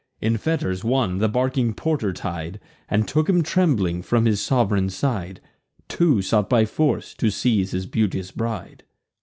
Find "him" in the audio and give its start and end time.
3.29-3.43